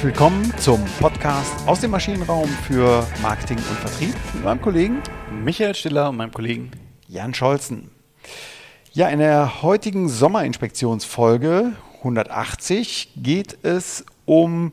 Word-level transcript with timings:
Herzlich 0.00 0.18
willkommen 0.18 0.54
zum 0.56 0.82
Podcast 0.98 1.52
aus 1.68 1.82
dem 1.82 1.90
Maschinenraum 1.90 2.48
für 2.66 3.06
Marketing 3.20 3.58
und 3.58 3.76
Vertrieb 3.80 4.14
mit 4.32 4.44
meinem 4.44 4.62
Kollegen 4.62 5.02
Michael 5.44 5.74
Stiller 5.74 6.08
und 6.08 6.16
meinem 6.16 6.32
Kollegen 6.32 6.70
Jan 7.06 7.34
Scholzen. 7.34 7.90
Ja, 8.92 9.08
in 9.10 9.18
der 9.18 9.60
heutigen 9.60 10.08
Sommerinspektionsfolge 10.08 11.72
180 11.98 13.12
geht 13.16 13.58
es 13.62 14.06
um 14.24 14.72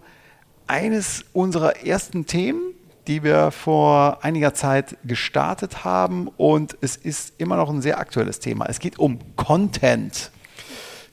eines 0.66 1.26
unserer 1.34 1.86
ersten 1.86 2.26
Themen, 2.26 2.62
die 3.08 3.22
wir 3.22 3.52
vor 3.52 4.20
einiger 4.24 4.54
Zeit 4.54 4.96
gestartet 5.04 5.84
haben 5.84 6.30
und 6.38 6.78
es 6.80 6.96
ist 6.96 7.34
immer 7.38 7.58
noch 7.58 7.70
ein 7.70 7.82
sehr 7.82 8.00
aktuelles 8.00 8.40
Thema. 8.40 8.68
Es 8.70 8.80
geht 8.80 8.98
um 8.98 9.20
Content. 9.36 10.32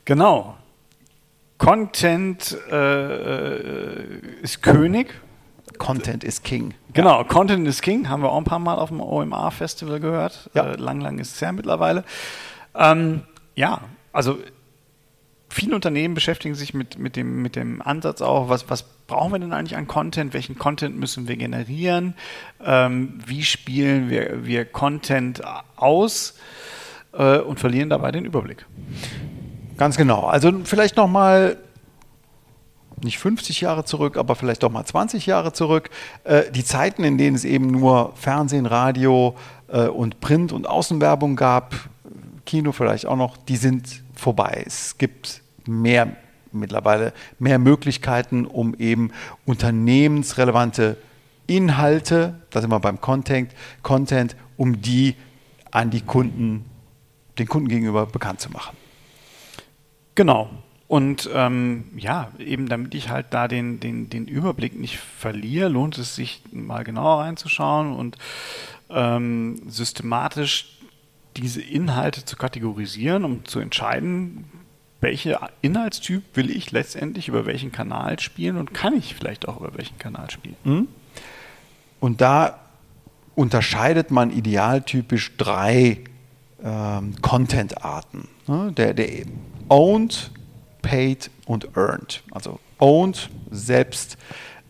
Genau. 0.04 0.54
Content 1.64 2.58
äh, 2.70 2.76
äh 2.76 4.04
ist 4.42 4.62
König. 4.62 5.14
Content 5.78 6.22
ist 6.22 6.44
King. 6.44 6.74
Genau, 6.92 7.22
ja. 7.22 7.24
Content 7.24 7.66
ist 7.66 7.80
King, 7.80 8.08
haben 8.10 8.22
wir 8.22 8.30
auch 8.30 8.36
ein 8.36 8.44
paar 8.44 8.58
Mal 8.58 8.74
auf 8.74 8.90
dem 8.90 9.00
OMA-Festival 9.00 9.98
gehört. 9.98 10.50
Ja. 10.52 10.72
Äh, 10.72 10.76
lang, 10.76 11.00
lang 11.00 11.18
ist 11.18 11.34
es 11.34 11.40
her 11.40 11.52
mittlerweile. 11.52 12.04
Ähm, 12.74 13.22
ja, 13.54 13.80
also 14.12 14.38
viele 15.48 15.74
Unternehmen 15.74 16.14
beschäftigen 16.14 16.54
sich 16.54 16.74
mit, 16.74 16.98
mit, 16.98 17.16
dem, 17.16 17.40
mit 17.40 17.56
dem 17.56 17.80
Ansatz 17.80 18.20
auch, 18.20 18.50
was, 18.50 18.68
was 18.68 18.82
brauchen 18.82 19.32
wir 19.32 19.38
denn 19.38 19.54
eigentlich 19.54 19.76
an 19.78 19.86
Content? 19.86 20.34
Welchen 20.34 20.58
Content 20.58 20.98
müssen 20.98 21.28
wir 21.28 21.36
generieren? 21.36 22.14
Ähm, 22.62 23.20
wie 23.26 23.42
spielen 23.42 24.10
wir, 24.10 24.44
wir 24.44 24.66
Content 24.66 25.40
aus 25.76 26.38
äh, 27.14 27.38
und 27.38 27.58
verlieren 27.58 27.88
dabei 27.88 28.12
den 28.12 28.26
Überblick? 28.26 28.66
Ganz 29.76 29.96
genau. 29.96 30.26
Also 30.26 30.52
vielleicht 30.64 30.96
nochmal 30.96 31.56
nicht 33.04 33.18
50 33.18 33.60
Jahre 33.60 33.84
zurück, 33.84 34.16
aber 34.16 34.34
vielleicht 34.34 34.62
doch 34.62 34.70
mal 34.70 34.84
20 34.84 35.26
Jahre 35.26 35.52
zurück. 35.52 35.90
Äh, 36.24 36.50
die 36.50 36.64
Zeiten, 36.64 37.04
in 37.04 37.18
denen 37.18 37.36
es 37.36 37.44
eben 37.44 37.68
nur 37.68 38.12
Fernsehen, 38.16 38.66
Radio 38.66 39.36
äh, 39.68 39.86
und 39.86 40.20
Print 40.20 40.52
und 40.52 40.66
Außenwerbung 40.68 41.36
gab, 41.36 41.74
Kino 42.46 42.72
vielleicht 42.72 43.06
auch 43.06 43.16
noch, 43.16 43.36
die 43.36 43.56
sind 43.56 44.02
vorbei. 44.14 44.64
Es 44.66 44.98
gibt 44.98 45.42
mehr 45.66 46.16
mittlerweile 46.52 47.12
mehr 47.38 47.58
Möglichkeiten, 47.58 48.46
um 48.46 48.74
eben 48.74 49.10
unternehmensrelevante 49.44 50.96
Inhalte, 51.46 52.40
da 52.50 52.60
sind 52.60 52.70
wir 52.70 52.80
beim 52.80 53.00
Content, 53.00 53.52
Content, 53.82 54.36
um 54.56 54.80
die 54.80 55.16
an 55.70 55.90
die 55.90 56.00
Kunden, 56.00 56.64
den 57.38 57.46
Kunden 57.46 57.68
gegenüber 57.68 58.06
bekannt 58.06 58.40
zu 58.40 58.50
machen. 58.50 58.76
Genau. 60.14 60.48
Und 60.94 61.28
ähm, 61.34 61.86
ja, 61.96 62.30
eben 62.38 62.68
damit 62.68 62.94
ich 62.94 63.08
halt 63.08 63.26
da 63.30 63.48
den, 63.48 63.80
den, 63.80 64.10
den 64.10 64.28
Überblick 64.28 64.78
nicht 64.78 64.96
verliere, 64.96 65.68
lohnt 65.68 65.98
es 65.98 66.14
sich 66.14 66.40
mal 66.52 66.84
genauer 66.84 67.18
reinzuschauen 67.18 67.92
und 67.92 68.16
ähm, 68.90 69.60
systematisch 69.66 70.78
diese 71.36 71.60
Inhalte 71.60 72.24
zu 72.24 72.36
kategorisieren, 72.36 73.24
um 73.24 73.44
zu 73.44 73.58
entscheiden, 73.58 74.44
welcher 75.00 75.50
Inhaltstyp 75.62 76.22
will 76.34 76.48
ich 76.48 76.70
letztendlich 76.70 77.26
über 77.26 77.44
welchen 77.44 77.72
Kanal 77.72 78.20
spielen 78.20 78.56
und 78.56 78.72
kann 78.72 78.94
ich 78.96 79.16
vielleicht 79.16 79.48
auch 79.48 79.58
über 79.58 79.76
welchen 79.76 79.98
Kanal 79.98 80.30
spielen. 80.30 80.54
Mhm. 80.62 80.88
Und 81.98 82.20
da 82.20 82.60
unterscheidet 83.34 84.12
man 84.12 84.30
idealtypisch 84.30 85.36
drei 85.38 86.04
ähm, 86.62 87.20
Content-Arten. 87.20 88.28
Ne? 88.46 88.70
Der, 88.76 88.94
der 88.94 89.24
owned, 89.68 90.30
paid 90.84 91.30
und 91.46 91.76
earned. 91.76 92.22
Also 92.30 92.60
owned, 92.78 93.30
selbst 93.50 94.18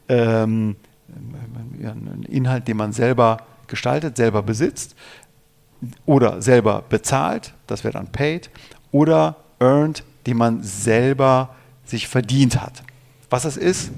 ähm, 0.08 0.76
ein 1.08 2.24
Inhalt, 2.28 2.68
den 2.68 2.76
man 2.76 2.92
selber 2.92 3.38
gestaltet, 3.66 4.16
selber 4.16 4.42
besitzt 4.42 4.94
oder 6.06 6.40
selber 6.40 6.84
bezahlt, 6.88 7.52
das 7.66 7.84
wäre 7.84 7.92
dann 7.92 8.06
paid, 8.06 8.48
oder 8.92 9.36
earned, 9.58 10.04
den 10.26 10.36
man 10.36 10.62
selber 10.62 11.54
sich 11.84 12.08
verdient 12.08 12.60
hat. 12.60 12.82
Was 13.28 13.42
das 13.42 13.56
ist, 13.56 13.90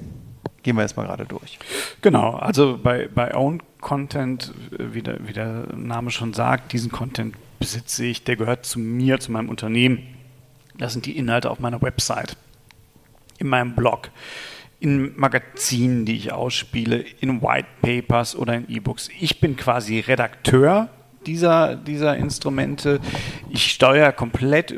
gehen 0.63 0.75
wir 0.75 0.81
jetzt 0.81 0.97
mal 0.97 1.05
gerade 1.05 1.25
durch. 1.25 1.59
Genau, 2.01 2.31
also 2.31 2.79
bei, 2.81 3.07
bei 3.13 3.33
Own 3.35 3.61
Content, 3.79 4.53
wie 4.71 5.03
der, 5.03 5.27
wie 5.27 5.33
der 5.33 5.67
Name 5.75 6.09
schon 6.09 6.33
sagt, 6.33 6.73
diesen 6.73 6.91
Content 6.91 7.35
besitze 7.59 8.05
ich, 8.05 8.23
der 8.23 8.35
gehört 8.35 8.65
zu 8.65 8.79
mir, 8.79 9.19
zu 9.19 9.31
meinem 9.31 9.49
Unternehmen. 9.49 10.16
Das 10.77 10.93
sind 10.93 11.05
die 11.05 11.17
Inhalte 11.17 11.49
auf 11.49 11.59
meiner 11.59 11.81
Website, 11.81 12.37
in 13.39 13.47
meinem 13.47 13.75
Blog, 13.75 14.09
in 14.79 15.17
Magazinen, 15.17 16.05
die 16.05 16.15
ich 16.15 16.31
ausspiele, 16.31 17.03
in 17.19 17.41
White 17.41 17.67
Papers 17.81 18.35
oder 18.35 18.53
in 18.53 18.69
E-Books. 18.69 19.09
Ich 19.19 19.39
bin 19.39 19.55
quasi 19.55 19.99
Redakteur 19.99 20.89
dieser, 21.27 21.75
dieser 21.75 22.15
Instrumente. 22.15 22.99
Ich 23.49 23.71
steuere 23.71 24.11
komplett, 24.11 24.73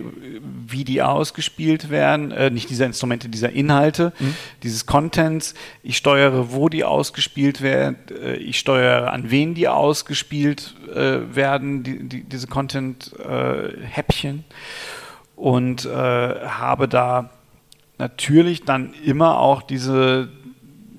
wie 0.67 0.83
die 0.83 1.01
ausgespielt 1.01 1.89
werden, 1.89 2.31
äh, 2.31 2.49
nicht 2.49 2.69
dieser 2.69 2.85
Instrumente, 2.85 3.29
dieser 3.29 3.51
Inhalte, 3.51 4.13
mhm. 4.19 4.35
dieses 4.63 4.85
Contents. 4.85 5.53
Ich 5.83 5.97
steuere, 5.97 6.51
wo 6.51 6.69
die 6.69 6.83
ausgespielt 6.83 7.61
werden. 7.61 7.97
Äh, 8.09 8.35
ich 8.37 8.59
steuere, 8.59 9.13
an 9.13 9.29
wen 9.29 9.53
die 9.53 9.67
ausgespielt 9.67 10.75
äh, 10.93 11.35
werden, 11.35 11.83
die, 11.83 12.09
die, 12.09 12.23
diese 12.23 12.47
Content-Häppchen. 12.47 14.43
Und 15.39 15.85
äh, 15.85 15.89
habe 15.89 16.87
da 16.87 17.29
natürlich 17.97 18.65
dann 18.65 18.93
immer 19.05 19.39
auch 19.39 19.61
diese, 19.61 20.29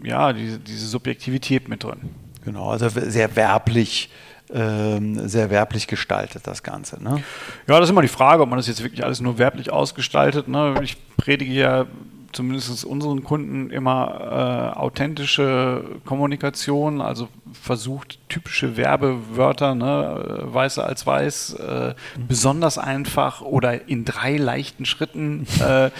ja, 0.02 0.32
diese, 0.32 0.58
diese 0.58 0.86
Subjektivität 0.86 1.68
mit 1.68 1.84
drin. 1.84 2.10
Genau, 2.44 2.70
also 2.70 2.88
sehr 2.88 3.36
werblich 3.36 4.10
ähm, 4.52 5.28
sehr 5.28 5.50
werblich 5.50 5.86
gestaltet, 5.86 6.46
das 6.46 6.64
Ganze. 6.64 7.00
Ne? 7.00 7.22
Ja, 7.68 7.78
das 7.78 7.84
ist 7.84 7.90
immer 7.90 8.02
die 8.02 8.08
Frage, 8.08 8.42
ob 8.42 8.48
man 8.48 8.56
das 8.56 8.66
jetzt 8.66 8.82
wirklich 8.82 9.04
alles 9.04 9.20
nur 9.20 9.38
werblich 9.38 9.70
ausgestaltet. 9.70 10.48
Ne? 10.48 10.74
Ich 10.82 10.96
predige 11.16 11.52
ja 11.52 11.86
zumindest 12.32 12.84
unseren 12.84 13.24
Kunden 13.24 13.70
immer 13.70 14.72
äh, 14.74 14.78
authentische 14.78 15.84
Kommunikation, 16.04 17.00
also 17.00 17.28
versucht 17.52 18.18
typische 18.28 18.76
Werbewörter, 18.76 19.74
ne, 19.74 20.40
weiße 20.44 20.84
als 20.84 21.06
weiß, 21.06 21.54
äh, 21.54 21.94
besonders 22.28 22.78
einfach 22.78 23.40
oder 23.40 23.88
in 23.88 24.04
drei 24.04 24.36
leichten 24.36 24.84
Schritten 24.84 25.46
äh, 25.60 25.86
äh, 25.86 25.90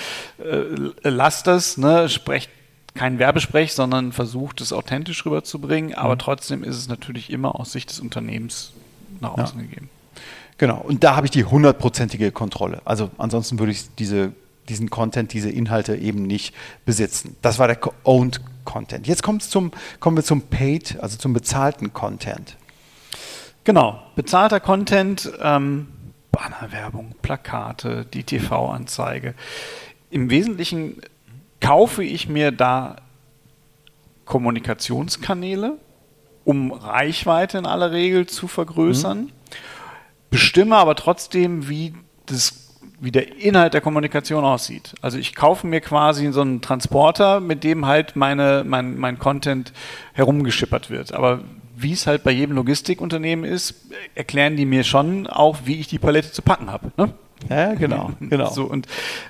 lasst 1.02 1.46
es, 1.46 1.76
ne, 1.76 2.08
sprecht 2.08 2.50
kein 2.94 3.18
Werbesprech, 3.18 3.72
sondern 3.72 4.12
versucht 4.12 4.60
es 4.60 4.72
authentisch 4.72 5.24
rüberzubringen, 5.24 5.94
aber 5.94 6.14
mhm. 6.14 6.20
trotzdem 6.20 6.64
ist 6.64 6.76
es 6.76 6.88
natürlich 6.88 7.30
immer 7.30 7.58
aus 7.58 7.72
Sicht 7.72 7.90
des 7.90 8.00
Unternehmens 8.00 8.72
nach 9.20 9.36
außen 9.36 9.60
ja. 9.60 9.66
gegeben. 9.66 9.88
Genau, 10.58 10.78
und 10.78 11.02
da 11.04 11.16
habe 11.16 11.26
ich 11.26 11.30
die 11.30 11.44
hundertprozentige 11.44 12.32
Kontrolle. 12.32 12.82
Also 12.84 13.10
ansonsten 13.16 13.58
würde 13.58 13.72
ich 13.72 13.94
diese, 13.94 14.32
diesen 14.70 14.88
Content, 14.88 15.32
diese 15.32 15.50
Inhalte 15.50 15.96
eben 15.96 16.22
nicht 16.22 16.54
besitzen. 16.84 17.36
Das 17.42 17.58
war 17.58 17.66
der 17.66 17.78
Owned 18.04 18.40
Content. 18.64 19.06
Jetzt 19.06 19.24
zum, 19.40 19.72
kommen 19.98 20.16
wir 20.16 20.24
zum 20.24 20.42
Paid, 20.42 20.98
also 21.00 21.18
zum 21.18 21.32
bezahlten 21.32 21.92
Content. 21.92 22.56
Genau, 23.64 24.02
bezahlter 24.16 24.60
Content, 24.60 25.30
ähm, 25.42 25.88
Bannerwerbung, 26.32 27.14
Plakate, 27.20 28.06
die 28.06 28.24
TV-Anzeige. 28.24 29.34
Im 30.10 30.30
Wesentlichen 30.30 31.00
kaufe 31.60 32.02
ich 32.02 32.28
mir 32.28 32.52
da 32.52 32.96
Kommunikationskanäle, 34.24 35.76
um 36.44 36.72
Reichweite 36.72 37.58
in 37.58 37.66
aller 37.66 37.92
Regel 37.92 38.26
zu 38.26 38.48
vergrößern, 38.48 39.22
mhm. 39.22 39.32
bestimme 40.30 40.76
aber 40.76 40.94
trotzdem, 40.94 41.68
wie, 41.68 41.94
das, 42.26 42.59
wie 43.00 43.10
der 43.10 43.38
Inhalt 43.38 43.74
der 43.74 43.80
Kommunikation 43.80 44.44
aussieht. 44.44 44.94
Also 45.00 45.18
ich 45.18 45.34
kaufe 45.34 45.66
mir 45.66 45.80
quasi 45.80 46.30
so 46.32 46.42
einen 46.42 46.60
Transporter, 46.60 47.40
mit 47.40 47.64
dem 47.64 47.86
halt 47.86 48.14
meine, 48.14 48.62
mein, 48.66 48.98
mein 48.98 49.18
Content 49.18 49.72
herumgeschippert 50.12 50.90
wird. 50.90 51.12
Aber 51.12 51.40
wie 51.76 51.92
es 51.92 52.06
halt 52.06 52.22
bei 52.22 52.30
jedem 52.30 52.54
Logistikunternehmen 52.56 53.44
ist, 53.44 53.74
erklären 54.14 54.56
die 54.56 54.66
mir 54.66 54.84
schon 54.84 55.26
auch, 55.26 55.60
wie 55.64 55.80
ich 55.80 55.88
die 55.88 55.98
Palette 55.98 56.30
zu 56.30 56.42
packen 56.42 56.70
habe. 56.70 56.92
Ne? 56.96 57.14
Ja, 57.48 57.74
genau, 57.74 58.12
genau. 58.20 58.50
So, 58.50 58.64
und 58.64 58.86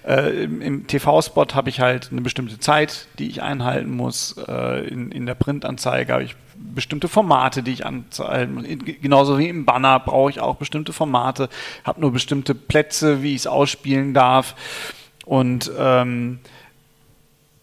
äh, 0.07 0.45
im, 0.45 0.61
im 0.61 0.87
TV-Spot 0.87 1.47
habe 1.55 1.69
ich 1.69 1.81
halt 1.81 2.09
eine 2.11 2.21
bestimmte 2.21 2.59
Zeit, 2.59 3.07
die 3.19 3.29
ich 3.29 3.43
einhalten 3.43 3.91
muss. 3.91 4.37
Äh, 4.49 4.89
in, 4.89 5.12
in 5.12 5.27
der 5.27 5.35
Printanzeige 5.35 6.12
habe 6.12 6.25
ich 6.25 6.37
bestimmte 6.57 7.09
Formate, 7.09 7.62
die 7.62 7.73
ich 7.73 7.87
anzeigen 7.87 8.55
muss. 8.55 8.65
Genauso 9.01 9.39
wie 9.39 9.49
im 9.49 9.65
Banner 9.65 10.01
brauche 10.01 10.31
ich 10.31 10.41
auch 10.41 10.57
bestimmte 10.57 10.93
Formate, 10.93 11.49
habe 11.85 12.01
nur 12.01 12.12
bestimmte 12.12 12.55
Plätze, 12.55 13.23
wie 13.23 13.35
ich 13.35 13.43
es 13.43 13.47
ausspielen 13.47 14.15
darf. 14.15 14.55
Und 15.25 15.71
ähm, 15.79 16.41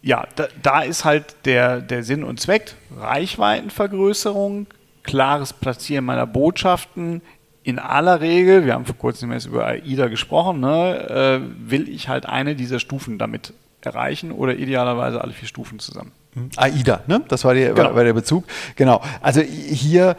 ja, 0.02 0.26
da, 0.36 0.48
da, 0.62 0.82
ist 0.82 1.06
halt 1.06 1.36
der, 1.46 1.82
der 1.82 2.04
Sinn 2.04 2.24
und 2.24 2.40
Zweck, 2.40 2.76
Reichweitenvergrößerung, 2.98 4.68
klares 5.04 5.54
Platzieren 5.54 6.06
meiner 6.06 6.28
Botschaften 6.28 7.22
in 7.68 7.80
aller 7.80 8.22
Regel, 8.22 8.66
wir 8.66 8.74
haben 8.74 8.86
vor 8.86 8.96
kurzem 8.96 9.30
erst 9.34 9.48
über 9.48 9.66
AIDA 9.66 10.08
gesprochen, 10.08 10.62
ne, 10.62 11.42
äh, 11.44 11.70
will 11.70 11.90
ich 11.90 12.08
halt 12.08 12.26
eine 12.26 12.56
dieser 12.56 12.80
Stufen 12.80 13.18
damit 13.18 13.54
erreichen 13.82 14.32
oder 14.32 14.56
idealerweise 14.56 15.20
alle 15.20 15.34
vier 15.34 15.50
Stufen 15.50 15.78
zusammen. 15.78 16.14
AIDA, 16.56 17.02
ne? 17.08 17.24
Das 17.28 17.44
war 17.44 17.54
der, 17.54 17.74
genau. 17.74 17.94
war 17.94 18.06
der 18.06 18.14
Bezug. 18.14 18.46
Genau. 18.78 19.02
Also 19.22 19.42
hier 19.42 20.16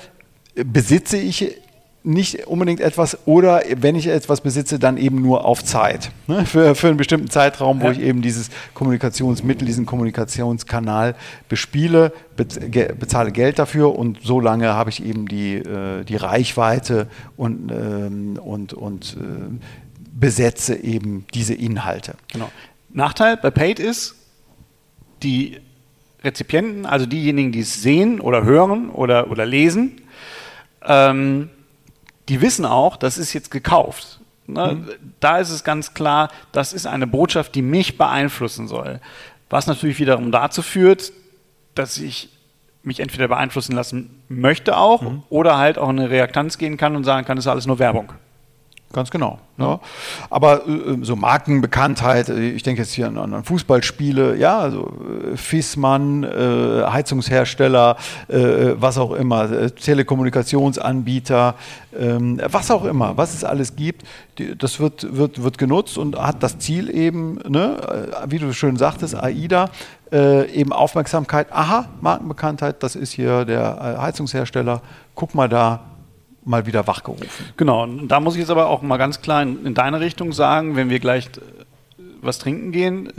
besitze 0.55 1.17
ich 1.17 1.57
nicht 2.05 2.47
unbedingt 2.47 2.81
etwas 2.81 3.19
oder 3.27 3.63
wenn 3.77 3.97
ich 3.97 4.07
etwas 4.07 4.41
besitze, 4.41 4.79
dann 4.79 4.97
eben 4.97 5.21
nur 5.21 5.45
auf 5.45 5.65
Zeit. 5.65 6.11
Ne? 6.27 6.47
Für, 6.47 6.75
für 6.75 6.89
einen 6.89 6.97
bestimmten 6.97 7.29
Zeitraum, 7.29 7.81
wo 7.81 7.87
ja. 7.87 7.93
ich 7.93 8.01
eben 8.01 8.23
dieses 8.23 8.51
Kommunikationsmittel, 8.75 9.67
diesen 9.67 9.85
Kommunikationskanal 9.85 11.17
bespiele, 11.49 12.13
bezahle 12.37 13.33
Geld 13.33 13.59
dafür 13.59 13.99
und 13.99 14.21
so 14.23 14.41
lange 14.41 14.69
habe 14.69 14.91
ich 14.91 15.05
eben 15.05 15.27
die, 15.27 15.57
äh, 15.57 16.05
die 16.05 16.17
Reichweite 16.17 17.09
und, 17.37 17.71
ähm, 17.73 18.39
und, 18.43 18.73
und 18.73 19.17
äh, 19.21 19.59
besetze 20.13 20.77
eben 20.77 21.27
diese 21.35 21.55
Inhalte. 21.55 22.15
Genau. 22.33 22.51
Nachteil 22.91 23.37
bei 23.37 23.51
Paid 23.51 23.81
ist, 23.81 24.15
die 25.23 25.59
Rezipienten, 26.23 26.87
also 26.87 27.07
diejenigen, 27.07 27.53
die 27.53 27.61
es 27.61 27.83
sehen 27.83 28.21
oder 28.21 28.45
hören 28.45 28.91
oder, 28.91 29.31
oder 29.31 29.45
lesen, 29.47 30.01
ähm, 30.85 31.51
die 32.29 32.41
wissen 32.41 32.65
auch, 32.65 32.97
das 32.97 33.19
ist 33.19 33.33
jetzt 33.33 33.51
gekauft. 33.51 34.21
Ne? 34.47 34.75
Mhm. 34.75 34.89
Da 35.21 35.39
ist 35.39 35.51
es 35.51 35.65
ganz 35.65 35.95
klar, 35.95 36.31
das 36.53 36.73
ist 36.73 36.87
eine 36.87 37.07
Botschaft, 37.07 37.55
die 37.55 37.63
mich 37.63 37.99
beeinflussen 37.99 38.69
soll. 38.69 39.01
Was 39.51 39.67
natürlich 39.67 39.99
wiederum 39.99 40.33
dazu 40.33 40.63
führt, 40.63 41.13
dass 41.75 41.99
ich 41.99 42.31
mich 42.83 43.01
entweder 43.01 43.29
beeinflussen 43.29 43.73
lassen 43.73 44.23
möchte 44.29 44.77
auch 44.77 45.03
mhm. 45.03 45.23
oder 45.29 45.59
halt 45.59 45.79
auch 45.79 45.91
in 45.91 45.99
eine 45.99 46.11
Reaktanz 46.11 46.59
gehen 46.59 46.77
kann 46.77 46.97
und 46.97 47.05
sagen 47.05 47.27
kann, 47.27 47.37
das 47.37 47.45
ist 47.45 47.51
alles 47.51 47.67
nur 47.67 47.79
Werbung. 47.79 48.13
Ganz 48.91 49.11
genau. 49.11 49.39
Ja. 49.59 49.81
Aber 50.31 50.67
äh, 50.67 50.97
so 51.03 51.15
Markenbekanntheit, 51.15 52.31
äh, 52.31 52.51
ich 52.51 52.63
denke 52.63 52.81
jetzt 52.81 52.93
hier 52.93 53.09
an, 53.09 53.19
an 53.19 53.45
Fußballspiele, 53.45 54.37
ja, 54.37 54.59
also 54.59 54.91
äh, 55.31 55.37
Fissmann, 55.37 56.25
äh, 56.25 56.85
Heizungshersteller, 56.87 57.97
äh, 58.29 58.75
was 58.77 58.97
auch 58.97 59.13
immer, 59.13 59.51
äh, 59.51 59.71
Telekommunikationsanbieter, 59.73 61.55
ähm, 61.99 62.41
was 62.47 62.71
auch 62.71 62.85
immer, 62.87 63.19
was 63.19 63.35
es 63.35 63.45
alles 63.45 63.77
gibt, 63.77 64.07
die, 64.39 64.57
das 64.57 64.81
wird, 64.81 65.15
wird, 65.15 65.43
wird 65.43 65.59
genutzt 65.59 65.99
und 65.99 66.17
hat 66.19 66.43
das 66.43 66.59
Ziel 66.59 66.89
eben, 66.89 67.41
ne, 67.47 67.77
wie 68.27 68.39
du 68.39 68.55
schön 68.55 68.77
sagtest, 68.77 69.15
AIDA, 69.15 69.71
eben 70.11 70.73
Aufmerksamkeit, 70.73 71.53
aha, 71.53 71.87
Markenbekanntheit, 72.01 72.83
das 72.83 72.97
ist 72.97 73.13
hier 73.13 73.45
der 73.45 73.99
Heizungshersteller, 74.01 74.81
guck 75.15 75.35
mal 75.35 75.51
da, 75.51 75.81
mal 76.49 76.67
wieder 76.67 76.87
wachgerufen. 76.87 77.47
Genau, 77.57 77.85
und 77.85 78.09
da 78.09 78.21
muss 78.21 78.35
ich 78.35 78.41
jetzt 78.41 78.51
aber 78.51 78.69
auch 78.69 78.83
mal 78.83 78.97
ganz 78.97 79.21
klar 79.21 79.43
in, 79.43 79.65
in 79.67 79.75
deine 79.75 80.01
Richtung 80.01 80.33
sagen, 80.33 80.75
wenn 80.75 80.91
wir 80.91 80.99
gleich 80.99 81.27
äh, 81.27 82.03
was 82.21 82.39
trinken 82.39 82.73
gehen, 82.73 83.13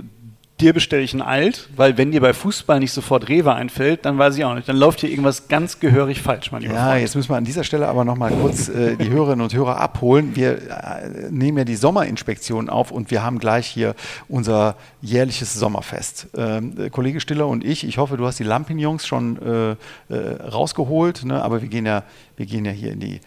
dir 0.59 0.73
bestelle 0.73 1.01
ich 1.01 1.13
ein 1.13 1.21
Alt, 1.21 1.69
weil 1.75 1.97
wenn 1.97 2.11
dir 2.11 2.21
bei 2.21 2.33
Fußball 2.33 2.79
nicht 2.79 2.91
sofort 2.91 3.29
Rewe 3.29 3.53
einfällt, 3.53 4.05
dann 4.05 4.17
weiß 4.17 4.37
ich 4.37 4.43
auch 4.45 4.53
nicht. 4.55 4.67
Dann 4.67 4.77
läuft 4.77 4.99
hier 5.01 5.09
irgendwas 5.09 5.47
ganz 5.47 5.79
gehörig 5.79 6.21
falsch, 6.21 6.51
mein 6.51 6.61
lieber 6.61 6.73
Ja, 6.73 6.87
Freund. 6.89 7.01
jetzt 7.01 7.15
müssen 7.15 7.29
wir 7.29 7.37
an 7.37 7.45
dieser 7.45 7.63
Stelle 7.63 7.87
aber 7.87 8.03
nochmal 8.05 8.31
kurz 8.31 8.69
äh, 8.69 8.95
die 8.95 9.09
Hörerinnen 9.09 9.41
und 9.41 9.53
Hörer 9.53 9.79
abholen. 9.79 10.35
Wir 10.35 10.57
äh, 10.57 11.29
nehmen 11.29 11.57
ja 11.57 11.63
die 11.63 11.75
Sommerinspektion 11.75 12.69
auf 12.69 12.91
und 12.91 13.11
wir 13.11 13.23
haben 13.23 13.39
gleich 13.39 13.67
hier 13.67 13.95
unser 14.27 14.75
jährliches 15.01 15.53
Sommerfest. 15.53 16.27
Ähm, 16.35 16.73
äh, 16.77 16.89
Kollege 16.89 17.19
Stiller 17.19 17.47
und 17.47 17.63
ich, 17.63 17.85
ich 17.87 17.97
hoffe, 17.97 18.17
du 18.17 18.25
hast 18.25 18.39
die 18.39 18.43
Lampignons 18.43 19.07
schon 19.07 19.37
äh, 19.41 19.71
äh, 20.13 20.41
rausgeholt, 20.43 21.23
ne? 21.25 21.41
aber 21.41 21.61
wir 21.61 21.69
gehen 21.69 21.85
ja, 21.85 22.03
wir 22.37 22.45
gehen 22.45 22.65
ja 22.65 22.71
hier 22.71 22.91
in 22.91 22.99
die, 22.99 23.21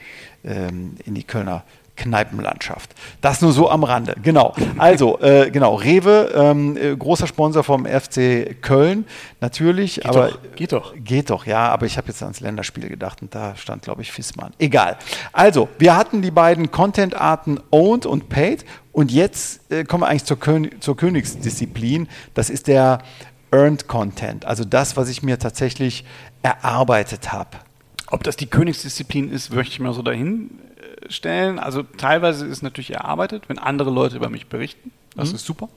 ähm, 0.45 0.97
in 1.05 1.15
die 1.15 1.25
Kölner 1.25 1.65
Kneipenlandschaft. 1.97 2.95
Das 3.21 3.43
nur 3.43 3.53
so 3.53 3.71
am 3.71 3.85
Rande. 3.85 4.17
Genau. 4.23 4.55
Also, 4.79 5.21
äh, 5.21 5.51
genau, 5.51 5.75
Rewe, 5.75 6.33
ähm, 6.35 6.77
äh, 6.77 6.97
großer 6.97 7.27
Sponsor 7.27 7.63
vom 7.63 7.87
FC 7.87 8.57
Köln, 8.61 9.05
natürlich. 9.41 9.97
Geht 9.97 10.07
aber, 10.07 10.29
doch. 10.29 10.39
Geht 10.57 10.73
doch. 10.73 10.95
Geht 10.97 11.31
doch, 11.31 11.47
ja, 11.47 11.69
aber 11.69 11.87
ich 11.87 11.99
habe 11.99 12.09
jetzt 12.09 12.23
ans 12.23 12.41
Länderspiel 12.41 12.89
gedacht 12.89 13.23
und 13.23 13.35
da 13.35 13.55
stand, 13.57 13.83
glaube 13.83 14.03
ich, 14.03 14.11
Fissmann. 14.11 14.53
Egal. 14.59 14.97
Also, 15.33 15.69
wir 15.79 15.97
hatten 15.97 16.23
die 16.23 16.31
beiden 16.31 16.71
Content-Arten 16.71 17.61
Owned 17.71 18.07
und 18.07 18.29
Paid 18.29 18.65
und 18.93 19.13
jetzt 19.13 19.71
äh, 19.71 19.85
kommen 19.85 20.03
wir 20.03 20.09
eigentlich 20.09 20.25
zur, 20.25 20.39
Kön 20.39 20.71
zur 20.81 20.97
Königsdisziplin. 20.97 22.09
Das 22.35 22.51
ist 22.51 22.69
der 22.69 23.01
Earned 23.53 23.87
Content, 23.87 24.47
also 24.47 24.65
das, 24.65 24.97
was 24.97 25.11
ich 25.11 25.23
mir 25.23 25.39
tatsächlich 25.39 26.05
erarbeitet 26.43 27.33
habe. 27.33 27.51
Ob 28.13 28.23
das 28.23 28.37
die 28.37 28.47
Königsdisziplin 28.47 29.33
ist, 29.33 29.55
möchte 29.55 29.73
ich 29.73 29.81
mal 29.81 29.95
so 29.95 30.03
dahin 30.03 30.51
stellen. 31.09 31.59
Also 31.59 31.83
teilweise 31.83 32.45
ist 32.45 32.53
es 32.53 32.63
natürlich 32.63 32.93
erarbeitet, 32.93 33.45
wenn 33.49 33.59
andere 33.59 33.91
Leute 33.91 34.17
über 34.17 34.29
mich 34.29 34.49
berichten. 34.49 34.93
Das 35.17 35.31
mhm. 35.31 35.37
ist 35.37 35.47
super. 35.47 35.71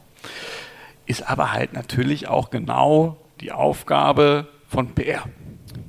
Ist 1.06 1.30
aber 1.30 1.54
halt 1.54 1.72
natürlich 1.72 2.28
auch 2.28 2.50
genau 2.50 3.16
die 3.40 3.54
Aufgabe 3.54 4.48
von 4.68 4.90
PR. 4.90 5.24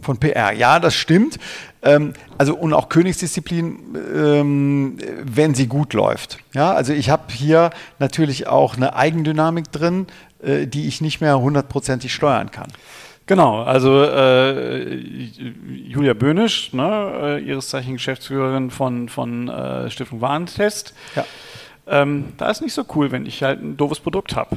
Von 0.01 0.19
PR, 0.19 0.53
ja, 0.53 0.79
das 0.79 0.95
stimmt. 0.95 1.39
Ähm, 1.83 2.13
also 2.39 2.55
und 2.55 2.73
auch 2.75 2.91
Königsdisziplin, 2.91 3.97
ähm, 4.15 4.99
wenn 5.25 5.55
sie 5.57 5.67
gut 5.67 5.95
läuft. 5.95 6.39
Ja, 6.55 6.73
also 6.73 6.93
ich 6.93 7.11
habe 7.11 7.33
hier 7.33 7.71
natürlich 7.99 8.47
auch 8.47 8.77
eine 8.77 8.95
Eigendynamik 8.95 9.73
drin, 9.73 10.07
äh, 10.43 10.69
die 10.69 10.87
ich 10.87 11.01
nicht 11.01 11.21
mehr 11.21 11.41
hundertprozentig 11.41 12.15
steuern 12.15 12.53
kann. 12.53 12.69
Genau, 13.27 13.63
also 13.63 14.05
äh, 14.05 14.95
Julia 14.95 16.15
Böhnisch, 16.15 16.73
ne, 16.73 17.39
äh, 17.41 17.45
ihres 17.45 17.69
Zeichen 17.69 17.95
Geschäftsführerin 17.95 18.71
von, 18.71 19.09
von 19.09 19.49
äh, 19.49 19.91
Stiftung 19.91 20.21
Warentest. 20.21 20.95
Ja. 21.17 21.25
Ähm, 21.89 22.35
da 22.37 22.51
ist 22.51 22.63
nicht 22.63 22.73
so 22.73 22.85
cool, 22.95 23.11
wenn 23.11 23.27
ich 23.27 23.43
halt 23.43 23.61
ein 23.61 23.77
doofes 23.77 23.99
Produkt 23.99 24.37
habe. 24.37 24.57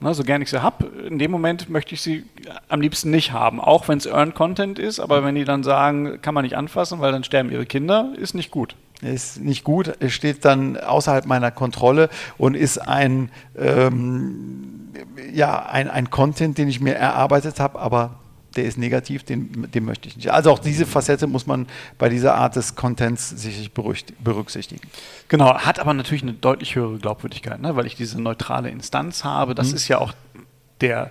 Ne, 0.00 0.12
so 0.12 0.22
gern 0.22 0.42
ich 0.42 0.50
sie 0.50 0.62
habe, 0.62 0.86
in 1.06 1.18
dem 1.18 1.30
Moment 1.30 1.70
möchte 1.70 1.94
ich 1.94 2.02
sie 2.02 2.24
am 2.68 2.82
liebsten 2.82 3.10
nicht 3.10 3.32
haben, 3.32 3.58
auch 3.58 3.88
wenn 3.88 3.96
es 3.96 4.04
Earned 4.04 4.34
Content 4.34 4.78
ist, 4.78 5.00
aber 5.00 5.24
wenn 5.24 5.34
die 5.34 5.44
dann 5.44 5.62
sagen, 5.62 6.20
kann 6.20 6.34
man 6.34 6.44
nicht 6.44 6.58
anfassen, 6.58 7.00
weil 7.00 7.10
dann 7.10 7.24
sterben 7.24 7.50
ihre 7.50 7.64
Kinder, 7.64 8.12
ist 8.18 8.34
nicht 8.34 8.50
gut 8.50 8.76
ist 9.04 9.40
nicht 9.40 9.64
gut, 9.64 9.92
steht 10.08 10.44
dann 10.44 10.76
außerhalb 10.76 11.26
meiner 11.26 11.50
Kontrolle 11.50 12.08
und 12.38 12.54
ist 12.54 12.78
ein, 12.78 13.30
ähm, 13.56 14.92
ja, 15.32 15.66
ein, 15.66 15.88
ein 15.88 16.10
Content, 16.10 16.58
den 16.58 16.68
ich 16.68 16.80
mir 16.80 16.94
erarbeitet 16.94 17.60
habe, 17.60 17.78
aber 17.78 18.18
der 18.56 18.64
ist 18.64 18.78
negativ, 18.78 19.24
den, 19.24 19.70
den 19.70 19.84
möchte 19.84 20.08
ich 20.08 20.16
nicht. 20.16 20.30
Also 20.30 20.50
auch 20.50 20.58
diese 20.58 20.86
Facette 20.86 21.26
muss 21.26 21.46
man 21.46 21.66
bei 21.98 22.08
dieser 22.08 22.34
Art 22.34 22.56
des 22.56 22.76
Contents 22.76 23.30
sicherlich 23.30 23.72
berücksichtigen. 23.72 24.82
Genau, 25.28 25.58
hat 25.58 25.78
aber 25.78 25.94
natürlich 25.94 26.22
eine 26.22 26.34
deutlich 26.34 26.74
höhere 26.76 26.98
Glaubwürdigkeit, 26.98 27.60
ne? 27.60 27.76
weil 27.76 27.86
ich 27.86 27.96
diese 27.96 28.20
neutrale 28.20 28.70
Instanz 28.70 29.24
habe. 29.24 29.54
Das 29.54 29.70
mhm. 29.70 29.76
ist 29.76 29.88
ja 29.88 29.98
auch 29.98 30.12
der, 30.80 31.10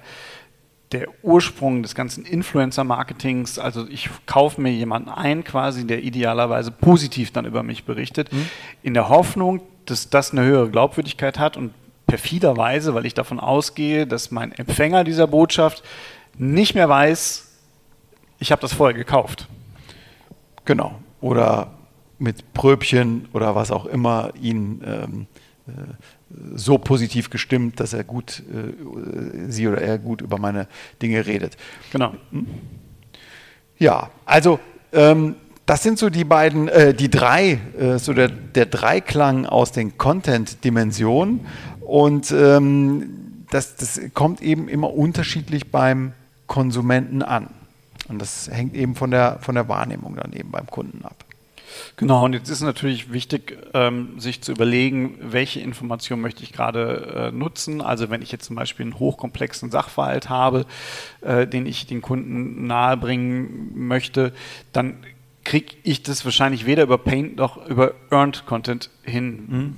der 0.93 1.07
Ursprung 1.23 1.83
des 1.83 1.95
ganzen 1.95 2.25
Influencer-Marketings. 2.25 3.59
Also 3.59 3.87
ich 3.87 4.09
kaufe 4.25 4.61
mir 4.61 4.71
jemanden 4.71 5.09
ein, 5.09 5.43
quasi, 5.43 5.85
der 5.85 6.03
idealerweise 6.03 6.71
positiv 6.71 7.31
dann 7.31 7.45
über 7.45 7.63
mich 7.63 7.83
berichtet, 7.83 8.31
mhm. 8.31 8.47
in 8.83 8.93
der 8.93 9.09
Hoffnung, 9.09 9.61
dass 9.85 10.09
das 10.09 10.31
eine 10.31 10.43
höhere 10.43 10.69
Glaubwürdigkeit 10.69 11.39
hat 11.39 11.57
und 11.57 11.73
perfiderweise, 12.07 12.93
weil 12.93 13.05
ich 13.05 13.13
davon 13.13 13.39
ausgehe, 13.39 14.05
dass 14.05 14.31
mein 14.31 14.51
Empfänger 14.51 15.03
dieser 15.03 15.27
Botschaft 15.27 15.83
nicht 16.37 16.75
mehr 16.75 16.87
weiß, 16.87 17.49
ich 18.39 18.51
habe 18.51 18.61
das 18.61 18.73
vorher 18.73 18.97
gekauft. 18.97 19.47
Genau. 20.65 20.99
Oder 21.21 21.71
mit 22.19 22.53
Pröbchen 22.53 23.27
oder 23.33 23.55
was 23.55 23.71
auch 23.71 23.85
immer 23.85 24.31
ihn 24.39 24.81
ähm, 24.85 25.27
äh, 25.33 25.42
so 26.55 26.77
positiv 26.77 27.29
gestimmt, 27.29 27.79
dass 27.79 27.93
er 27.93 28.03
gut, 28.03 28.43
äh, 28.51 29.49
sie 29.49 29.67
oder 29.67 29.81
er 29.81 29.97
gut 29.97 30.21
über 30.21 30.37
meine 30.37 30.67
Dinge 31.01 31.25
redet. 31.25 31.57
Genau. 31.91 32.13
Hm? 32.31 32.47
Ja, 33.77 34.09
also 34.25 34.59
ähm, 34.91 35.35
das 35.65 35.83
sind 35.83 35.97
so 35.97 36.09
die 36.09 36.25
beiden, 36.25 36.67
äh, 36.67 36.93
die 36.93 37.09
drei, 37.09 37.59
äh, 37.79 37.97
so 37.97 38.13
der, 38.13 38.27
der 38.27 38.65
Dreiklang 38.65 39.45
aus 39.45 39.71
den 39.71 39.97
Content-Dimensionen. 39.97 41.45
Und 41.81 42.31
ähm, 42.31 43.45
das, 43.49 43.75
das 43.75 44.01
kommt 44.13 44.41
eben 44.41 44.67
immer 44.67 44.93
unterschiedlich 44.93 45.71
beim 45.71 46.13
Konsumenten 46.47 47.21
an. 47.21 47.49
Und 48.09 48.21
das 48.21 48.49
hängt 48.51 48.75
eben 48.75 48.95
von 48.95 49.11
der, 49.11 49.39
von 49.41 49.55
der 49.55 49.69
Wahrnehmung 49.69 50.15
dann 50.15 50.33
eben 50.33 50.51
beim 50.51 50.67
Kunden 50.67 51.05
ab. 51.05 51.23
Genau, 51.97 52.25
und 52.25 52.33
jetzt 52.33 52.49
ist 52.49 52.61
natürlich 52.61 53.11
wichtig, 53.11 53.57
ähm, 53.73 54.19
sich 54.19 54.41
zu 54.41 54.51
überlegen, 54.51 55.17
welche 55.21 55.59
Information 55.59 56.21
möchte 56.21 56.43
ich 56.43 56.53
gerade 56.53 57.31
äh, 57.31 57.31
nutzen. 57.31 57.81
Also 57.81 58.09
wenn 58.09 58.21
ich 58.21 58.31
jetzt 58.31 58.45
zum 58.45 58.55
Beispiel 58.55 58.85
einen 58.85 58.99
hochkomplexen 58.99 59.71
Sachverhalt 59.71 60.29
habe, 60.29 60.65
äh, 61.21 61.47
den 61.47 61.65
ich 61.65 61.87
den 61.87 62.01
Kunden 62.01 62.65
nahebringen 62.67 63.71
möchte, 63.87 64.33
dann 64.71 64.97
kriege 65.43 65.75
ich 65.83 66.03
das 66.03 66.23
wahrscheinlich 66.23 66.65
weder 66.65 66.83
über 66.83 66.97
Paint 66.97 67.35
noch 67.35 67.65
über 67.67 67.93
Earned 68.09 68.45
Content 68.45 68.89
hin, 69.03 69.43
mhm. 69.47 69.75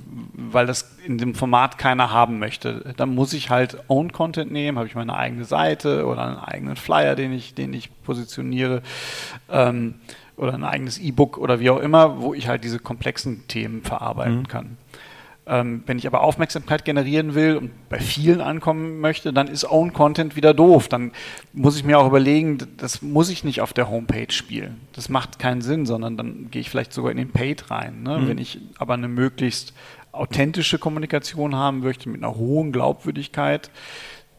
weil 0.52 0.66
das 0.66 0.96
in 1.04 1.18
dem 1.18 1.34
Format 1.34 1.76
keiner 1.76 2.12
haben 2.12 2.38
möchte. 2.38 2.94
Dann 2.96 3.14
muss 3.14 3.32
ich 3.32 3.50
halt 3.50 3.78
Own 3.88 4.12
Content 4.12 4.52
nehmen, 4.52 4.78
habe 4.78 4.86
ich 4.86 4.94
meine 4.94 5.16
eigene 5.16 5.44
Seite 5.44 6.06
oder 6.06 6.22
einen 6.22 6.38
eigenen 6.38 6.76
Flyer, 6.76 7.16
den 7.16 7.32
ich, 7.32 7.54
den 7.54 7.72
ich 7.72 7.90
positioniere. 8.02 8.82
Ähm, 9.50 9.94
oder 10.36 10.54
ein 10.54 10.64
eigenes 10.64 10.98
E-Book 10.98 11.38
oder 11.38 11.60
wie 11.60 11.70
auch 11.70 11.78
immer, 11.80 12.20
wo 12.20 12.34
ich 12.34 12.48
halt 12.48 12.64
diese 12.64 12.78
komplexen 12.78 13.46
Themen 13.48 13.82
verarbeiten 13.82 14.40
mhm. 14.40 14.48
kann. 14.48 14.76
Ähm, 15.48 15.84
wenn 15.86 15.96
ich 15.96 16.08
aber 16.08 16.22
Aufmerksamkeit 16.22 16.84
generieren 16.84 17.36
will 17.36 17.56
und 17.56 17.88
bei 17.88 18.00
vielen 18.00 18.40
ankommen 18.40 19.00
möchte, 19.00 19.32
dann 19.32 19.46
ist 19.46 19.64
Own 19.70 19.92
Content 19.92 20.34
wieder 20.34 20.52
doof. 20.54 20.88
Dann 20.88 21.12
muss 21.52 21.76
ich 21.76 21.84
mir 21.84 22.00
auch 22.00 22.06
überlegen, 22.08 22.58
das 22.78 23.00
muss 23.00 23.30
ich 23.30 23.44
nicht 23.44 23.60
auf 23.60 23.72
der 23.72 23.88
Homepage 23.88 24.32
spielen. 24.32 24.80
Das 24.92 25.08
macht 25.08 25.38
keinen 25.38 25.60
Sinn, 25.60 25.86
sondern 25.86 26.16
dann 26.16 26.50
gehe 26.50 26.60
ich 26.60 26.68
vielleicht 26.68 26.92
sogar 26.92 27.12
in 27.12 27.16
den 27.16 27.30
Paid 27.30 27.70
rein. 27.70 28.02
Ne? 28.02 28.18
Mhm. 28.18 28.28
Wenn 28.28 28.38
ich 28.38 28.58
aber 28.78 28.94
eine 28.94 29.06
möglichst 29.06 29.72
authentische 30.10 30.78
Kommunikation 30.78 31.54
haben 31.54 31.78
möchte 31.78 32.08
mit 32.08 32.24
einer 32.24 32.34
hohen 32.34 32.72
Glaubwürdigkeit, 32.72 33.70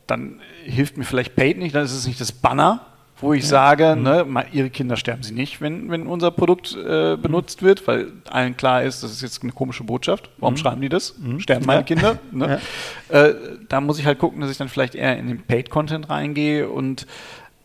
dann 0.08 0.42
hilft 0.66 0.98
mir 0.98 1.06
vielleicht 1.06 1.38
Paid 1.38 1.58
nicht, 1.58 1.74
dann 1.74 1.86
ist 1.86 1.94
es 1.94 2.08
nicht 2.08 2.20
das 2.20 2.34
Banner, 2.34 2.87
wo 3.20 3.34
ich 3.34 3.44
ja. 3.44 3.50
sage, 3.50 3.96
mhm. 3.96 4.04
ne, 4.04 4.46
ihre 4.52 4.70
Kinder 4.70 4.96
sterben 4.96 5.24
sie 5.24 5.34
nicht, 5.34 5.60
wenn, 5.60 5.90
wenn 5.90 6.06
unser 6.06 6.32
Produkt 6.32 6.76
äh, 6.76 7.18
benutzt 7.18 7.62
mhm. 7.62 7.66
wird, 7.66 7.88
weil 7.88 8.12
allen 8.30 8.56
klar 8.56 8.84
ist, 8.84 9.04
das 9.04 9.12
ist 9.12 9.22
jetzt 9.22 9.42
eine 9.44 9.52
komische 9.52 9.84
Botschaft. 9.84 10.30
Warum 10.38 10.54
mhm. 10.54 10.58
schreiben 10.58 10.82
die 10.82 10.90
das? 10.90 11.18
Mhm. 11.18 11.40
Sterben 11.40 11.66
meine 11.66 11.82
ja. 11.82 11.86
Kinder? 11.86 12.20
Ne? 12.32 12.60
Ja. 13.10 13.26
Äh, 13.26 13.36
da 13.68 13.82
muss 13.82 14.00
ich 14.00 14.06
halt 14.06 14.20
gucken, 14.20 14.42
dass 14.42 14.52
ich 14.52 14.58
dann 14.58 14.70
vielleicht 14.70 14.96
eher 14.96 15.18
in 15.18 15.28
den 15.28 15.44
Paid-Content 15.44 16.10
reingehe 16.10 16.70
und 16.70 17.08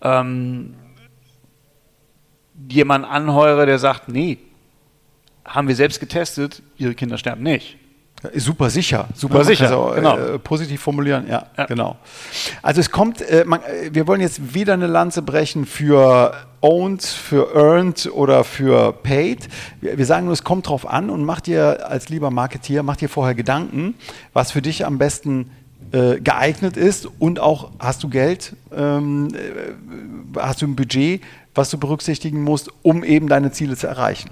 ähm, 0.01 0.75
jemanden 2.69 3.07
anheure, 3.07 3.67
der 3.67 3.79
sagt, 3.79 4.09
nee, 4.09 4.39
haben 5.45 5.69
wir 5.69 5.77
selbst 5.77 6.01
getestet, 6.01 6.63
ihre 6.79 6.95
Kinder 6.95 7.19
sterben 7.19 7.43
nicht. 7.43 7.77
Super 8.35 8.71
sicher. 8.71 9.09
Super 9.15 9.39
ja, 9.39 9.45
sicher. 9.45 9.65
Also, 9.65 9.93
genau. 9.95 10.17
Äh, 10.17 10.39
positiv 10.39 10.81
formulieren, 10.81 11.27
ja, 11.29 11.47
ja, 11.57 11.67
genau. 11.67 11.97
Also 12.63 12.81
es 12.81 12.91
kommt, 12.91 13.21
äh, 13.21 13.45
man, 13.47 13.61
äh, 13.63 13.91
wir 13.93 14.07
wollen 14.07 14.21
jetzt 14.21 14.55
wieder 14.55 14.75
eine 14.75 14.87
Lanze 14.87 15.23
brechen 15.23 15.67
für 15.67 16.35
Owned, 16.61 17.03
für 17.03 17.55
Earned 17.55 18.11
oder 18.13 18.45
für 18.45 18.93
Paid. 18.93 19.49
Wir, 19.81 19.99
wir 19.99 20.07
sagen 20.07 20.27
nur, 20.27 20.35
es 20.35 20.45
kommt 20.45 20.69
drauf 20.69 20.89
an 20.89 21.11
und 21.11 21.25
mach 21.25 21.41
dir 21.41 21.89
als 21.89 22.09
lieber 22.09 22.31
Marketeer, 22.31 22.83
mach 22.83 22.97
dir 22.97 23.09
vorher 23.09 23.35
Gedanken, 23.35 23.95
was 24.33 24.53
für 24.53 24.63
dich 24.63 24.87
am 24.87 24.99
besten 24.99 25.51
äh, 25.91 26.21
geeignet 26.21 26.77
ist 26.77 27.09
und 27.19 27.41
auch 27.41 27.71
hast 27.79 28.03
du 28.03 28.09
Geld, 28.09 28.55
ähm, 28.75 29.29
äh, 29.35 30.41
hast 30.41 30.63
du 30.63 30.67
ein 30.67 30.77
Budget, 30.77 31.23
was 31.55 31.71
du 31.71 31.79
berücksichtigen 31.79 32.43
musst, 32.43 32.71
um 32.83 33.05
eben 33.05 33.29
deine 33.29 33.53
Ziele 33.53 33.77
zu 33.77 33.87
erreichen. 33.87 34.31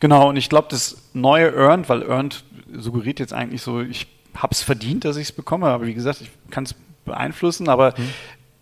Genau, 0.00 0.28
und 0.28 0.36
ich 0.36 0.48
glaube, 0.48 0.68
das 0.70 0.96
neue 1.14 1.54
Earned, 1.54 1.88
weil 1.88 2.02
Earned 2.02 2.44
suggeriert 2.72 3.20
jetzt 3.20 3.32
eigentlich 3.32 3.62
so, 3.62 3.80
ich 3.80 4.06
habe 4.34 4.52
es 4.52 4.62
verdient, 4.62 5.04
dass 5.04 5.16
ich 5.16 5.28
es 5.28 5.32
bekomme, 5.32 5.66
aber 5.66 5.86
wie 5.86 5.94
gesagt, 5.94 6.20
ich 6.20 6.30
kann 6.50 6.64
es 6.64 6.74
beeinflussen, 7.04 7.68
aber 7.68 7.94
mhm. 7.96 8.10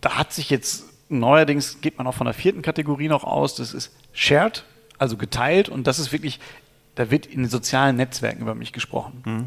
da 0.00 0.16
hat 0.18 0.32
sich 0.32 0.50
jetzt 0.50 0.84
neuerdings, 1.08 1.80
geht 1.80 1.98
man 1.98 2.06
auch 2.06 2.14
von 2.14 2.24
der 2.24 2.34
vierten 2.34 2.62
Kategorie 2.62 3.08
noch 3.08 3.24
aus, 3.24 3.54
das 3.54 3.74
ist 3.74 3.92
shared, 4.12 4.64
also 4.98 5.16
geteilt 5.16 5.68
und 5.68 5.86
das 5.86 5.98
ist 5.98 6.12
wirklich, 6.12 6.40
da 6.94 7.10
wird 7.10 7.26
in 7.26 7.42
den 7.42 7.50
sozialen 7.50 7.96
Netzwerken 7.96 8.42
über 8.42 8.54
mich 8.54 8.72
gesprochen. 8.72 9.22
Mhm. 9.24 9.46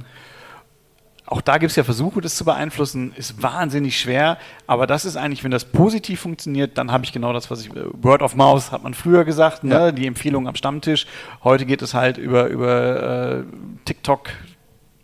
Auch 1.31 1.41
da 1.41 1.59
gibt 1.59 1.69
es 1.69 1.75
ja 1.75 1.83
Versuche, 1.83 2.21
das 2.21 2.35
zu 2.35 2.43
beeinflussen, 2.43 3.13
ist 3.15 3.43
wahnsinnig 3.43 3.99
schwer, 3.99 4.39
aber 4.65 4.87
das 4.87 5.05
ist 5.05 5.15
eigentlich, 5.15 5.43
wenn 5.43 5.51
das 5.51 5.63
positiv 5.63 6.21
funktioniert, 6.21 6.75
dann 6.79 6.91
habe 6.91 7.05
ich 7.05 7.11
genau 7.11 7.33
das, 7.33 7.51
was 7.51 7.63
ich, 7.63 7.69
Word 8.01 8.23
of 8.23 8.35
Mouse 8.35 8.71
hat 8.71 8.81
man 8.81 8.95
früher 8.95 9.25
gesagt, 9.25 9.63
ne? 9.63 9.75
ja. 9.75 9.91
die 9.91 10.07
Empfehlung 10.07 10.47
am 10.47 10.55
Stammtisch. 10.55 11.05
Heute 11.43 11.67
geht 11.67 11.83
es 11.83 11.93
halt 11.93 12.17
über, 12.17 12.47
über 12.47 13.41
äh, 13.41 13.43
TikTok, 13.85 14.31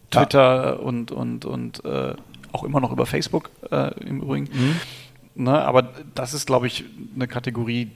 Twitter 0.09 0.65
ja. 0.65 0.71
und, 0.73 1.11
und, 1.11 1.45
und 1.45 1.85
äh, 1.85 2.15
auch 2.53 2.63
immer 2.63 2.79
noch 2.79 2.91
über 2.91 3.05
Facebook 3.05 3.51
äh, 3.69 3.93
im 4.03 4.21
Übrigen. 4.23 4.49
Mhm. 4.51 5.43
Ne, 5.43 5.61
aber 5.61 5.89
das 6.15 6.33
ist, 6.33 6.47
glaube 6.47 6.65
ich, 6.65 6.85
eine 7.13 7.27
Kategorie. 7.27 7.91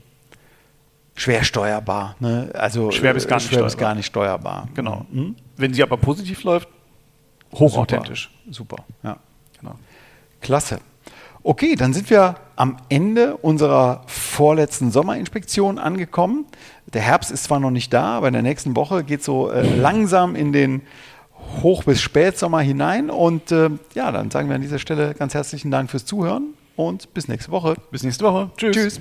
Schwer 1.16 1.42
steuerbar. 1.42 2.14
Ne? 2.20 2.50
Also 2.54 2.92
schwer 2.92 3.12
bis 3.12 3.26
gar 3.26 3.36
nicht, 3.38 3.46
schwer 3.46 3.54
steuerbar. 3.54 3.66
Bis 3.66 3.76
gar 3.76 3.94
nicht 3.96 4.06
steuerbar. 4.06 4.68
Genau. 4.74 5.06
Mhm. 5.10 5.34
Wenn 5.56 5.74
sie 5.74 5.82
aber 5.82 5.96
positiv 5.96 6.44
läuft, 6.44 6.68
hochauthentisch. 7.54 8.30
Super. 8.50 8.76
Super. 8.76 9.08
Ja. 9.08 9.16
Genau. 9.60 9.74
Klasse. 10.40 10.80
Okay, 11.42 11.74
dann 11.74 11.94
sind 11.94 12.10
wir 12.10 12.36
am 12.56 12.76
Ende 12.90 13.36
unserer 13.38 14.02
vorletzten 14.06 14.90
Sommerinspektion 14.90 15.78
angekommen. 15.78 16.44
Der 16.92 17.00
Herbst 17.00 17.30
ist 17.30 17.44
zwar 17.44 17.60
noch 17.60 17.70
nicht 17.70 17.92
da, 17.92 18.18
aber 18.18 18.28
in 18.28 18.34
der 18.34 18.42
nächsten 18.42 18.76
Woche 18.76 19.04
geht 19.04 19.20
es 19.20 19.26
so 19.26 19.50
äh, 19.50 19.62
langsam 19.62 20.36
in 20.36 20.52
den 20.52 20.82
Hoch- 21.62 21.84
bis 21.84 22.02
Spätsommer 22.02 22.60
hinein. 22.60 23.08
Und 23.08 23.52
äh, 23.52 23.70
ja, 23.94 24.12
dann 24.12 24.30
sagen 24.30 24.48
wir 24.48 24.56
an 24.56 24.62
dieser 24.62 24.78
Stelle 24.78 25.14
ganz 25.14 25.32
herzlichen 25.32 25.70
Dank 25.70 25.90
fürs 25.90 26.04
Zuhören 26.04 26.54
und 26.76 27.12
bis 27.14 27.28
nächste 27.28 27.50
Woche. 27.50 27.74
Bis 27.90 28.02
nächste 28.02 28.24
Woche. 28.24 28.50
Tschüss. 28.56 28.76
Tschüss. 28.76 29.00